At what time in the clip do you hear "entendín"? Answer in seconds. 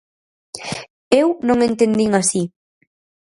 1.69-2.11